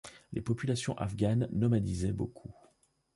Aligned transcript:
Les 0.33 0.41
populations 0.41 0.97
afghanes 0.97 1.47
nomadisaient 1.51 2.11
beaucoup. 2.11 2.51